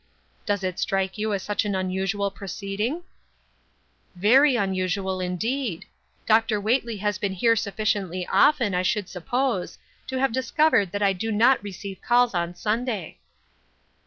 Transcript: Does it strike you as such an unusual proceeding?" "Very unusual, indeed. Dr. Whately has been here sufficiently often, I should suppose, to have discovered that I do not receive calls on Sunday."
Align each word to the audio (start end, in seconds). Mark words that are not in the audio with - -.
Does 0.47 0.63
it 0.63 0.79
strike 0.79 1.19
you 1.19 1.31
as 1.31 1.43
such 1.43 1.63
an 1.63 1.75
unusual 1.75 2.31
proceeding?" 2.31 3.03
"Very 4.15 4.55
unusual, 4.55 5.19
indeed. 5.21 5.85
Dr. 6.25 6.59
Whately 6.59 6.97
has 6.97 7.19
been 7.19 7.33
here 7.33 7.55
sufficiently 7.55 8.25
often, 8.25 8.73
I 8.73 8.81
should 8.81 9.07
suppose, 9.09 9.77
to 10.07 10.17
have 10.19 10.31
discovered 10.33 10.91
that 10.91 11.03
I 11.03 11.13
do 11.13 11.31
not 11.31 11.61
receive 11.61 12.01
calls 12.01 12.33
on 12.33 12.55
Sunday." 12.55 13.19